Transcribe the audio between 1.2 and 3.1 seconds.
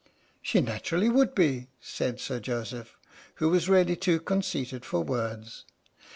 be," said Sir Joseph,